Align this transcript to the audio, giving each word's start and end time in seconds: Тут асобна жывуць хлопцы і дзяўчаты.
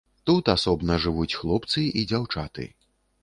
Тут 0.27 0.45
асобна 0.53 0.97
жывуць 1.03 1.37
хлопцы 1.41 1.85
і 1.99 2.05
дзяўчаты. 2.13 2.69